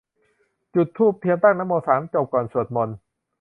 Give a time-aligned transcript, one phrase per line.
[0.75, 2.95] จุดธูปเทียน ตั้งนะโมสามจบ ก่อนสวดมนต์